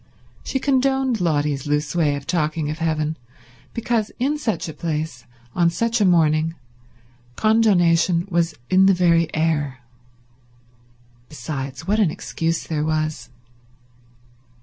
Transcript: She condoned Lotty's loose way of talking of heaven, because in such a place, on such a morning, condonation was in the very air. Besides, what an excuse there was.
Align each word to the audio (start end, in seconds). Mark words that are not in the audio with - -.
She 0.43 0.57
condoned 0.57 1.21
Lotty's 1.21 1.67
loose 1.67 1.95
way 1.95 2.15
of 2.15 2.25
talking 2.25 2.71
of 2.71 2.79
heaven, 2.79 3.17
because 3.71 4.09
in 4.17 4.39
such 4.39 4.67
a 4.67 4.73
place, 4.73 5.25
on 5.53 5.69
such 5.69 6.01
a 6.01 6.05
morning, 6.05 6.55
condonation 7.35 8.25
was 8.27 8.55
in 8.67 8.87
the 8.87 8.95
very 8.95 9.31
air. 9.35 9.81
Besides, 11.29 11.85
what 11.85 11.99
an 11.99 12.09
excuse 12.09 12.63
there 12.65 12.83
was. 12.83 13.29